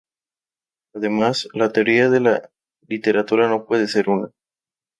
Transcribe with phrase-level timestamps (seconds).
[0.95, 2.49] Además, la teoría de la
[2.87, 4.31] literatura no puede ser una.